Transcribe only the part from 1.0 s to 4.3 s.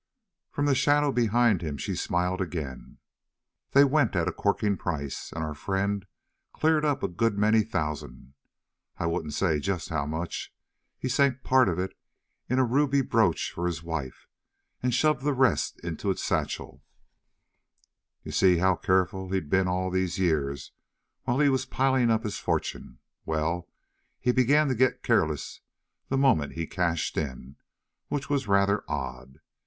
behind him she smiled again. "They went at